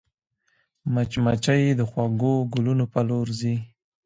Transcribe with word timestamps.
مچمچۍ 0.93 1.63
د 1.79 1.81
خوږو 1.89 2.35
ګلونو 2.53 2.85
پر 2.91 3.03
لور 3.07 3.27
ځي 3.39 3.55